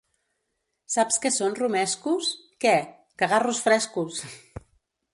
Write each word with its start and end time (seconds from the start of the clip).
Saps 0.93 1.19
què 1.25 1.31
són 1.35 1.59
romescos? 1.59 2.31
—Què? 2.39 2.75
—Cagarros 2.89 3.65
frescos! 3.71 4.27